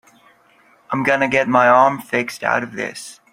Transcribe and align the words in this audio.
I'm 0.89 1.03
gonna 1.03 1.27
get 1.29 1.47
my 1.47 1.67
arm 1.67 2.01
fixed 2.01 2.41
out 2.41 2.63
of 2.63 2.71
this. 2.71 3.19